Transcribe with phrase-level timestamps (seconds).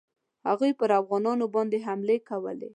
[0.47, 2.69] هغوی پر افغانانو باندي حملې کولې.